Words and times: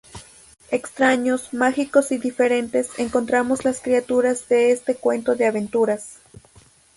Extraños, 0.71 1.53
mágicos 1.53 2.11
y 2.11 2.17
diferentes, 2.17 2.97
encontramos 2.97 3.63
las 3.63 3.81
criaturas 3.81 4.49
de 4.49 4.71
este 4.71 4.95
cuento 4.95 5.35
de 5.35 5.45
aventuras. 5.45 6.15